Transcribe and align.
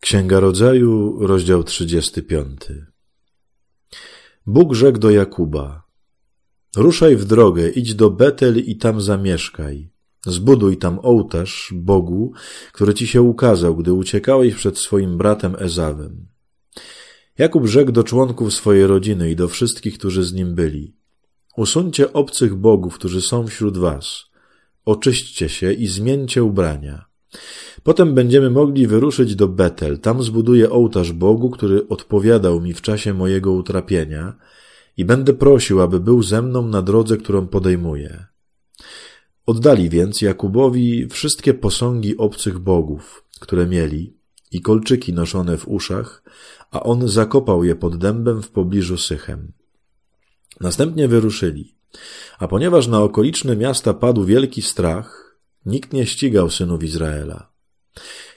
Księga 0.00 0.40
Rodzaju, 0.40 1.18
rozdział 1.26 1.64
35. 1.64 2.60
Bóg 4.46 4.74
rzekł 4.74 4.98
do 4.98 5.10
Jakuba: 5.10 5.82
Ruszaj 6.76 7.16
w 7.16 7.24
drogę, 7.24 7.70
idź 7.70 7.94
do 7.94 8.10
Betel 8.10 8.58
i 8.58 8.76
tam 8.76 9.00
zamieszkaj. 9.00 9.90
Zbuduj 10.26 10.76
tam 10.76 10.98
ołtarz 11.02 11.74
Bogu, 11.76 12.32
który 12.72 12.94
ci 12.94 13.06
się 13.06 13.22
ukazał, 13.22 13.76
gdy 13.76 13.92
uciekałeś 13.92 14.54
przed 14.54 14.78
swoim 14.78 15.18
bratem 15.18 15.56
Ezawem. 15.58 16.26
Jakub 17.38 17.66
rzekł 17.66 17.92
do 17.92 18.04
członków 18.04 18.54
swojej 18.54 18.86
rodziny 18.86 19.30
i 19.30 19.36
do 19.36 19.48
wszystkich, 19.48 19.98
którzy 19.98 20.24
z 20.24 20.32
nim 20.32 20.54
byli: 20.54 20.94
Usuńcie 21.56 22.12
obcych 22.12 22.54
bogów, 22.54 22.94
którzy 22.94 23.20
są 23.22 23.46
wśród 23.46 23.78
was. 23.78 24.24
Oczyśćcie 24.84 25.48
się 25.48 25.72
i 25.72 25.86
zmieńcie 25.86 26.44
ubrania. 26.44 27.09
Potem 27.82 28.14
będziemy 28.14 28.50
mogli 28.50 28.86
wyruszyć 28.86 29.34
do 29.34 29.48
Betel. 29.48 29.98
Tam 29.98 30.22
zbuduję 30.22 30.70
ołtarz 30.70 31.12
Bogu, 31.12 31.50
który 31.50 31.88
odpowiadał 31.88 32.60
mi 32.60 32.74
w 32.74 32.82
czasie 32.82 33.14
mojego 33.14 33.52
utrapienia 33.52 34.36
i 34.96 35.04
będę 35.04 35.32
prosił, 35.32 35.80
aby 35.80 36.00
był 36.00 36.22
ze 36.22 36.42
mną 36.42 36.68
na 36.68 36.82
drodze, 36.82 37.16
którą 37.16 37.46
podejmuję. 37.46 38.26
Oddali 39.46 39.90
więc 39.90 40.22
Jakubowi 40.22 41.08
wszystkie 41.08 41.54
posągi 41.54 42.16
obcych 42.16 42.58
bogów, 42.58 43.24
które 43.40 43.66
mieli 43.66 44.16
i 44.52 44.60
kolczyki 44.60 45.12
noszone 45.12 45.56
w 45.56 45.68
uszach, 45.68 46.22
a 46.70 46.82
on 46.82 47.08
zakopał 47.08 47.64
je 47.64 47.76
pod 47.76 47.96
dębem 47.96 48.42
w 48.42 48.50
pobliżu 48.50 48.98
Sychem. 48.98 49.52
Następnie 50.60 51.08
wyruszyli. 51.08 51.74
A 52.38 52.48
ponieważ 52.48 52.86
na 52.86 53.02
okoliczne 53.02 53.56
miasta 53.56 53.94
padł 53.94 54.24
wielki 54.24 54.62
strach, 54.62 55.29
nikt 55.70 55.92
nie 55.92 56.06
ścigał 56.06 56.50
synów 56.50 56.82
Izraela. 56.82 57.50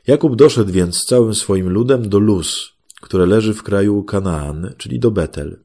Jakub 0.08 0.36
doszedł 0.36 0.72
więc 0.72 0.98
z 0.98 1.06
całym 1.06 1.36
swoim 1.36 1.70
ludem 1.70 2.10
do 2.10 2.20
Luz, 2.20 2.74
które 3.02 3.26
leży 3.26 3.54
w 3.54 3.64
kraju 3.64 4.04
Kanaan, 4.04 4.74
czyli 4.78 5.00
do 5.00 5.12
Betel. 5.12 5.60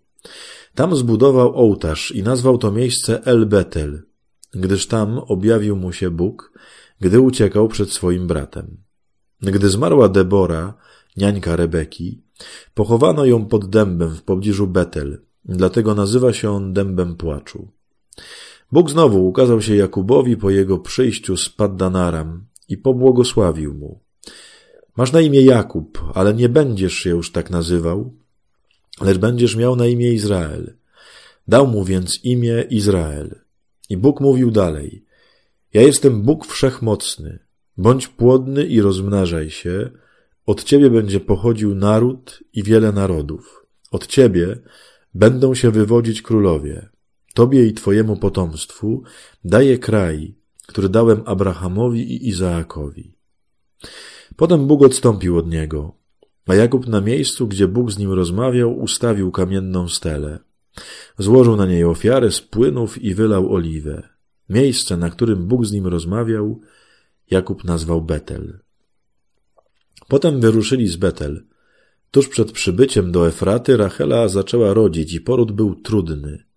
Tam 0.75 0.97
zbudował 0.97 1.55
ołtarz 1.57 2.11
i 2.11 2.23
nazwał 2.23 2.59
to 2.59 2.73
miejsce 2.73 3.25
El 3.25 3.47
Betel, 3.47 4.03
gdyż 4.51 4.87
tam 4.87 5.19
objawił 5.19 5.77
mu 5.77 5.93
się 5.93 6.11
Bóg, 6.11 6.53
gdy 7.01 7.21
uciekał 7.21 7.69
przed 7.69 7.93
swoim 7.93 8.27
bratem. 8.27 8.77
Gdy 9.41 9.69
zmarła 9.69 10.09
Debora, 10.09 10.75
niańka 11.17 11.57
Rebeki, 11.57 12.23
pochowano 12.75 13.25
ją 13.25 13.47
pod 13.47 13.71
dębem 13.71 14.15
w 14.15 14.23
pobliżu 14.23 14.67
Betel, 14.67 15.19
dlatego 15.45 15.95
nazywa 15.95 16.33
się 16.33 16.51
on 16.51 16.73
dębem 16.73 17.17
płaczu. 17.17 17.69
Bóg 18.73 18.91
znowu 18.91 19.29
ukazał 19.29 19.63
się 19.63 19.77
Jakubowi 19.77 20.37
po 20.37 20.51
jego 20.51 20.79
przyjściu 20.79 21.37
z 21.37 21.49
Paddanaram 21.49 22.47
i 22.69 22.77
pobłogosławił 22.77 23.75
mu. 23.75 24.01
Masz 24.97 25.13
na 25.13 25.21
imię 25.21 25.43
Jakub, 25.43 26.05
ale 26.15 26.35
nie 26.35 26.49
będziesz 26.49 26.95
się 26.95 27.11
już 27.11 27.33
tak 27.33 27.51
nazywał, 27.51 28.15
lecz 29.01 29.19
będziesz 29.19 29.57
miał 29.57 29.77
na 29.77 29.87
imię 29.87 30.13
Izrael. 30.13 30.75
Dał 31.49 31.67
mu 31.67 31.85
więc 31.85 32.25
imię 32.25 32.65
Izrael. 32.71 33.35
I 33.89 33.97
Bóg 33.97 34.21
mówił 34.21 34.51
dalej. 34.51 35.05
Ja 35.75 35.83
jestem 35.83 36.23
Bóg 36.23 36.47
wszechmocny. 36.47 37.39
Bądź 37.77 38.09
płodny 38.09 38.67
i 38.67 38.81
rozmnażaj 38.81 39.51
się. 39.51 39.91
Od 40.47 40.65
ciebie 40.65 40.91
będzie 40.91 41.21
pochodził 41.21 41.75
naród 41.75 42.45
i 42.53 42.63
wiele 42.63 42.93
narodów. 42.93 43.67
Od 43.91 44.07
ciebie 44.07 44.59
będą 45.15 45.55
się 45.55 45.71
wywodzić 45.71 46.23
królowie. 46.23 46.89
Tobie 47.39 47.67
i 47.67 47.73
twojemu 47.73 48.17
potomstwu 48.17 49.03
daję 49.45 49.79
kraj, 49.79 50.35
który 50.67 50.89
dałem 50.89 51.23
Abrahamowi 51.25 52.01
i 52.01 52.29
Izaakowi. 52.29 53.15
Potem 54.37 54.67
Bóg 54.67 54.83
odstąpił 54.83 55.39
od 55.39 55.49
niego, 55.49 55.95
a 56.47 56.55
Jakub 56.55 56.87
na 56.87 57.01
miejscu, 57.01 57.47
gdzie 57.47 57.69
Bóg 57.69 57.93
z 57.93 57.99
nim 57.99 58.13
rozmawiał, 58.13 58.79
ustawił 58.79 59.31
kamienną 59.31 59.89
stelę. 59.89 60.39
Złożył 61.19 61.57
na 61.57 61.67
niej 61.67 61.85
ofiarę 61.85 62.31
z 62.31 62.41
płynów 62.41 63.03
i 63.03 63.15
wylał 63.15 63.55
oliwę. 63.55 64.09
Miejsce, 64.49 64.97
na 64.97 65.11
którym 65.11 65.47
Bóg 65.47 65.67
z 65.67 65.73
nim 65.73 65.87
rozmawiał, 65.87 66.61
Jakub 67.31 67.65
nazwał 67.65 68.03
Betel. 68.03 68.59
Potem 70.09 70.41
wyruszyli 70.41 70.89
z 70.89 70.97
Betel. 70.97 71.45
Tuż 72.11 72.29
przed 72.29 72.53
przybyciem 72.53 73.13
do 73.13 73.29
Efraty 73.29 73.77
Rachela 73.77 74.29
zaczęła 74.29 74.75
rodzić 74.75 75.15
i 75.15 75.21
poród 75.21 75.53
był 75.53 75.75
trudny. 75.75 76.48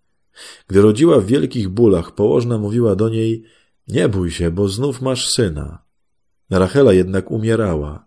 Gdy 0.66 0.82
rodziła 0.82 1.20
w 1.20 1.26
wielkich 1.26 1.68
bólach, 1.68 2.14
położna 2.14 2.58
mówiła 2.58 2.96
do 2.96 3.08
niej, 3.08 3.44
nie 3.88 4.08
bój 4.08 4.30
się, 4.30 4.50
bo 4.50 4.68
znów 4.68 5.00
masz 5.00 5.28
syna. 5.28 5.82
Rachela 6.50 6.92
jednak 6.92 7.30
umierała 7.30 8.06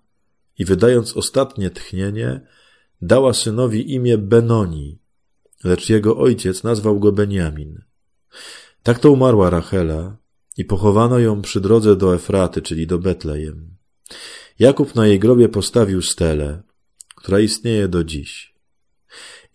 i 0.57 0.65
wydając 0.65 1.17
ostatnie 1.17 1.69
tchnienie, 1.69 2.41
dała 3.01 3.33
synowi 3.33 3.93
imię 3.93 4.17
Benoni, 4.17 4.99
lecz 5.63 5.89
jego 5.89 6.17
ojciec 6.17 6.63
nazwał 6.63 6.99
go 6.99 7.11
Beniamin. 7.11 7.81
Tak 8.83 8.99
to 8.99 9.11
umarła 9.11 9.49
Rachela 9.49 10.17
i 10.57 10.65
pochowano 10.65 11.19
ją 11.19 11.41
przy 11.41 11.61
drodze 11.61 11.95
do 11.95 12.15
Efraty, 12.15 12.61
czyli 12.61 12.87
do 12.87 12.99
Betlejem. 12.99 13.75
Jakub 14.59 14.95
na 14.95 15.07
jej 15.07 15.19
grobie 15.19 15.49
postawił 15.49 16.01
stelę, 16.01 16.63
która 17.15 17.39
istnieje 17.39 17.87
do 17.87 18.03
dziś. 18.03 18.54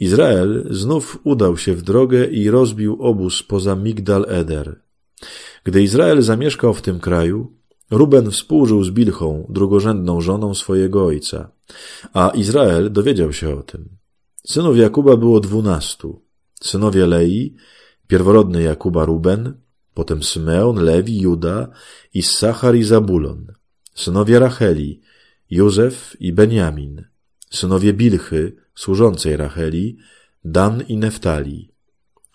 Izrael 0.00 0.66
znów 0.70 1.18
udał 1.24 1.56
się 1.56 1.74
w 1.74 1.82
drogę 1.82 2.24
i 2.26 2.50
rozbił 2.50 2.96
obóz 3.00 3.42
poza 3.42 3.76
Migdal 3.76 4.26
Eder. 4.28 4.80
Gdy 5.64 5.82
Izrael 5.82 6.22
zamieszkał 6.22 6.74
w 6.74 6.82
tym 6.82 7.00
kraju, 7.00 7.52
Ruben 7.90 8.30
współżył 8.30 8.84
z 8.84 8.90
Bilchą, 8.90 9.46
drugorzędną 9.48 10.20
żoną 10.20 10.54
swojego 10.54 11.06
ojca, 11.06 11.50
a 12.12 12.28
Izrael 12.28 12.92
dowiedział 12.92 13.32
się 13.32 13.58
o 13.58 13.62
tym. 13.62 13.88
Synów 14.46 14.76
Jakuba 14.76 15.16
było 15.16 15.40
dwunastu. 15.40 16.22
Synowie 16.62 17.06
Lei, 17.06 17.54
pierworodny 18.06 18.62
Jakuba 18.62 19.04
Ruben, 19.04 19.54
potem 19.94 20.22
Symeon, 20.22 20.76
Lewi, 20.76 21.20
Juda, 21.20 21.68
Issachar 22.14 22.76
i 22.76 22.84
Zabulon. 22.84 23.46
Synowie 23.94 24.38
Racheli, 24.38 25.00
Józef 25.50 26.16
i 26.20 26.32
Benjamin. 26.32 27.09
Synowie 27.50 27.92
Bilchy, 27.92 28.56
służącej 28.74 29.36
Racheli, 29.36 29.96
Dan 30.44 30.82
i 30.88 30.96
Neftali. 30.96 31.70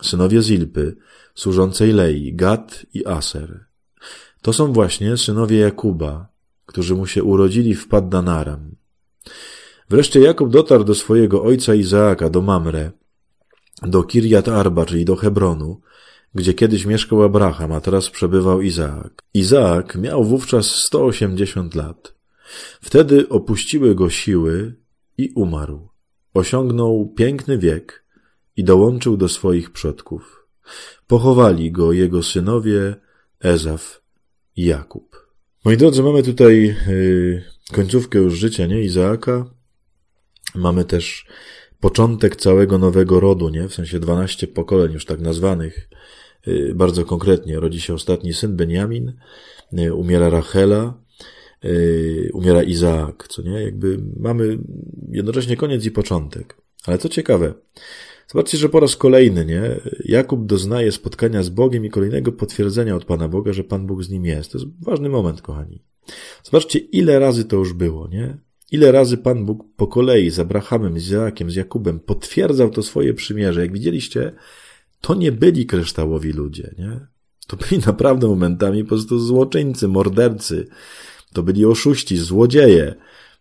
Synowie 0.01 0.41
Zilpy, 0.41 0.95
służącej 1.35 1.93
Lei, 1.93 2.35
Gad 2.35 2.85
i 2.93 3.05
Aser. 3.05 3.65
To 4.41 4.53
są 4.53 4.73
właśnie 4.73 5.17
synowie 5.17 5.57
Jakuba, 5.57 6.27
którzy 6.65 6.95
mu 6.95 7.07
się 7.07 7.23
urodzili 7.23 7.75
w 7.75 7.87
Paddanaram. 7.87 8.75
Wreszcie 9.89 10.19
Jakub 10.19 10.49
dotarł 10.49 10.83
do 10.83 10.95
swojego 10.95 11.43
ojca 11.43 11.75
Izaaka, 11.75 12.29
do 12.29 12.41
Mamre, 12.41 12.91
do 13.81 14.03
Kirjat 14.03 14.47
Arba, 14.47 14.85
czyli 14.85 15.05
do 15.05 15.15
Hebronu, 15.15 15.81
gdzie 16.35 16.53
kiedyś 16.53 16.85
mieszkał 16.85 17.23
Abraham, 17.23 17.71
a 17.71 17.81
teraz 17.81 18.09
przebywał 18.09 18.61
Izaak. 18.61 19.23
Izaak 19.33 19.95
miał 19.95 20.23
wówczas 20.23 20.67
180 20.67 21.75
lat. 21.75 22.15
Wtedy 22.81 23.29
opuściły 23.29 23.95
go 23.95 24.09
siły 24.09 24.75
i 25.17 25.31
umarł. 25.35 25.89
Osiągnął 26.33 27.13
piękny 27.17 27.57
wiek 27.57 28.05
i 28.57 28.63
dołączył 28.63 29.17
do 29.17 29.29
swoich 29.29 29.71
przodków. 29.71 30.47
Pochowali 31.07 31.71
go 31.71 31.91
jego 31.91 32.23
synowie 32.23 32.95
Ezaf 33.39 34.01
i 34.55 34.65
Jakub. 34.65 35.27
Moi 35.65 35.77
drodzy, 35.77 36.03
mamy 36.03 36.23
tutaj 36.23 36.75
yy, 36.87 37.43
końcówkę 37.71 38.19
już 38.19 38.33
życia, 38.33 38.65
nie? 38.65 38.81
Izaaka. 38.81 39.45
Mamy 40.55 40.85
też 40.85 41.25
początek 41.79 42.35
całego 42.35 42.77
nowego 42.77 43.19
rodu, 43.19 43.49
nie? 43.49 43.67
W 43.67 43.73
sensie 43.73 43.99
12 43.99 44.47
pokoleń 44.47 44.93
już 44.93 45.05
tak 45.05 45.19
nazwanych. 45.19 45.89
Yy, 46.45 46.75
bardzo 46.75 47.05
konkretnie. 47.05 47.59
Rodzi 47.59 47.81
się 47.81 47.93
ostatni 47.93 48.33
syn 48.33 48.55
Benjamin, 48.55 49.13
yy, 49.71 49.93
umiera 49.93 50.29
Rachela, 50.29 51.04
umiera 52.33 52.63
Izaak, 52.63 53.27
co 53.27 53.41
nie? 53.41 53.63
Jakby 53.63 53.99
mamy 54.19 54.57
jednocześnie 55.11 55.57
koniec 55.57 55.85
i 55.85 55.91
początek. 55.91 56.57
Ale 56.85 56.97
co 56.97 57.09
ciekawe, 57.09 57.53
Zobaczcie, 58.27 58.57
że 58.57 58.69
po 58.69 58.79
raz 58.79 58.95
kolejny, 58.95 59.45
nie? 59.45 59.79
Jakub 60.05 60.45
doznaje 60.45 60.91
spotkania 60.91 61.43
z 61.43 61.49
Bogiem 61.49 61.85
i 61.85 61.89
kolejnego 61.89 62.31
potwierdzenia 62.31 62.95
od 62.95 63.05
Pana 63.05 63.27
Boga, 63.27 63.53
że 63.53 63.63
Pan 63.63 63.87
Bóg 63.87 64.03
z 64.03 64.09
nim 64.09 64.25
jest. 64.25 64.51
To 64.51 64.57
jest 64.57 64.69
ważny 64.81 65.09
moment, 65.09 65.41
kochani. 65.41 65.83
Zobaczcie, 66.43 66.79
ile 66.79 67.19
razy 67.19 67.45
to 67.45 67.55
już 67.55 67.73
było, 67.73 68.07
nie? 68.07 68.37
Ile 68.71 68.91
razy 68.91 69.17
Pan 69.17 69.45
Bóg 69.45 69.63
po 69.75 69.87
kolei 69.87 70.29
z 70.29 70.39
Abrahamem, 70.39 70.99
z 70.99 71.07
Izaakiem, 71.07 71.51
z 71.51 71.55
Jakubem 71.55 71.99
potwierdzał 71.99 72.69
to 72.69 72.83
swoje 72.83 73.13
przymierze. 73.13 73.61
Jak 73.61 73.73
widzieliście, 73.73 74.31
to 75.01 75.15
nie 75.15 75.31
byli 75.31 75.65
kryształowi 75.65 76.31
ludzie, 76.31 76.75
nie? 76.77 77.07
To 77.47 77.57
byli 77.57 77.81
naprawdę 77.87 78.27
momentami 78.27 78.83
po 78.83 78.89
prostu 78.89 79.19
złoczyńcy, 79.19 79.87
mordercy. 79.87 80.67
To 81.35 81.43
byli 81.43 81.65
oszuści, 81.65 82.17
złodzieje. 82.17 82.95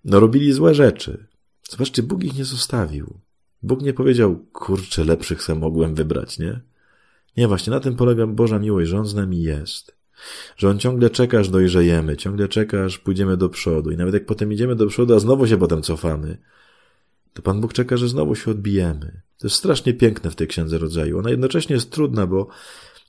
No 0.04 0.20
robili 0.20 0.52
złe 0.52 0.74
rzeczy. 0.74 1.26
Zobaczcie, 1.70 2.02
Bóg 2.02 2.24
ich 2.24 2.38
nie 2.38 2.44
zostawił. 2.44 3.20
Bóg 3.62 3.82
nie 3.82 3.92
powiedział, 3.92 4.46
kurczę, 4.52 5.04
lepszych 5.04 5.42
se 5.42 5.54
mogłem 5.54 5.94
wybrać, 5.94 6.38
nie? 6.38 6.60
Nie, 7.36 7.48
właśnie 7.48 7.70
na 7.70 7.80
tym 7.80 7.96
polega 7.96 8.26
Boża 8.26 8.58
miłość, 8.58 8.88
że 8.88 8.98
On 8.98 9.06
z 9.06 9.14
nami 9.14 9.42
jest. 9.42 9.96
Że 10.56 10.68
On 10.70 10.78
ciągle 10.78 11.10
czeka, 11.10 11.38
aż 11.38 11.48
dojrzejemy, 11.48 12.16
ciągle 12.16 12.48
czeka, 12.48 12.84
aż 12.84 12.98
pójdziemy 12.98 13.36
do 13.36 13.48
przodu. 13.48 13.90
I 13.90 13.96
nawet 13.96 14.14
jak 14.14 14.26
potem 14.26 14.52
idziemy 14.52 14.76
do 14.76 14.86
przodu, 14.86 15.14
a 15.14 15.18
znowu 15.18 15.46
się 15.46 15.56
potem 15.56 15.82
cofamy, 15.82 16.38
to 17.32 17.42
Pan 17.42 17.60
Bóg 17.60 17.72
czeka, 17.72 17.96
że 17.96 18.08
znowu 18.08 18.34
się 18.34 18.50
odbijemy. 18.50 19.20
To 19.38 19.46
jest 19.46 19.56
strasznie 19.56 19.94
piękne 19.94 20.30
w 20.30 20.36
tej 20.36 20.46
Księdze 20.46 20.78
Rodzaju. 20.78 21.18
Ona 21.18 21.30
jednocześnie 21.30 21.74
jest 21.74 21.90
trudna, 21.90 22.26
bo, 22.26 22.48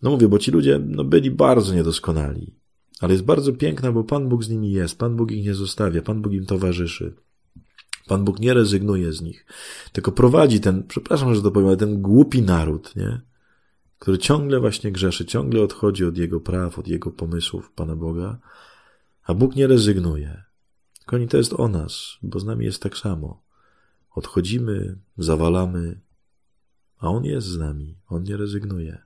no 0.02 0.10
mówię, 0.10 0.28
bo 0.28 0.40
ci 0.40 0.52
ludzie 0.52 0.80
no, 0.86 1.04
byli 1.04 1.32
bardzo 1.32 1.74
niedoskonali. 1.74 2.65
Ale 3.00 3.14
jest 3.14 3.26
bardzo 3.26 3.54
piękna, 3.54 3.92
bo 3.92 4.04
Pan 4.04 4.30
Bóg 4.30 4.44
z 4.44 4.50
nimi 4.50 4.72
jest. 4.72 4.98
Pan 4.98 5.16
Bóg 5.16 5.32
ich 5.32 5.46
nie 5.46 5.54
zostawia. 5.54 6.02
Pan 6.02 6.22
Bóg 6.22 6.34
im 6.34 6.46
towarzyszy. 6.46 7.16
Pan 8.08 8.26
Bóg 8.26 8.40
nie 8.40 8.54
rezygnuje 8.54 9.14
z 9.14 9.22
nich, 9.22 9.46
tylko 9.92 10.12
prowadzi 10.12 10.60
ten, 10.60 10.84
przepraszam, 10.84 11.36
że 11.36 11.42
to 11.42 11.52
powiem, 11.52 11.68
ale 11.68 11.78
ten 11.78 12.02
głupi 12.02 12.42
naród, 12.42 12.96
nie? 12.96 13.22
Który 14.00 14.18
ciągle 14.18 14.60
właśnie 14.60 14.92
grzeszy, 14.92 15.26
ciągle 15.26 15.62
odchodzi 15.62 16.06
od 16.06 16.18
jego 16.18 16.40
praw, 16.40 16.80
od 16.80 16.88
jego 16.88 17.12
pomysłów 17.12 17.72
Pana 17.72 17.96
Boga, 17.96 18.40
a 19.24 19.34
Bóg 19.34 19.56
nie 19.56 19.68
rezygnuje. 19.68 20.44
Koni 21.06 21.28
to 21.28 21.38
jest 21.38 21.54
o 21.54 21.68
nas, 21.68 22.18
bo 22.22 22.40
z 22.40 22.46
nami 22.46 22.66
jest 22.66 22.82
tak 22.82 22.98
samo. 22.98 23.42
Odchodzimy, 24.12 24.98
zawalamy, 25.18 26.00
a 26.98 27.08
On 27.08 27.26
jest 27.26 27.48
z 27.48 27.58
nami, 27.58 27.98
On 28.08 28.24
nie 28.24 28.38
rezygnuje. 28.38 29.02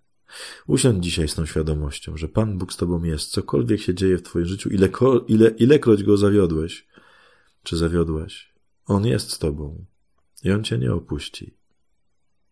Usiądź 0.68 1.04
dzisiaj 1.04 1.28
z 1.28 1.36
tą 1.36 1.46
świadomością, 1.46 2.18
że 2.18 2.28
Pan 2.28 2.58
Bóg 2.58 2.74
z 2.74 2.78
Tobą 2.78 3.04
jest, 3.04 3.32
cokolwiek 3.32 3.82
się 3.82 3.94
dzieje 3.94 4.18
w 4.18 4.22
Twoim 4.22 4.46
życiu, 4.46 4.70
ile, 4.70 4.90
ile, 5.28 5.50
ilekroć 5.50 6.04
Go 6.04 6.18
zawiodłeś, 6.18 6.88
czy 7.64 7.78
zawiodłaś, 7.78 8.54
On 8.86 9.06
jest 9.06 9.32
z 9.32 9.40
Tobą 9.40 9.86
i 10.44 10.52
On 10.52 10.64
Cię 10.64 10.78
nie 10.78 10.94
opuści. 10.94 11.59